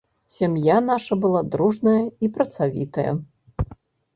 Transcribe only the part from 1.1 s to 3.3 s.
была дружная і працавітая.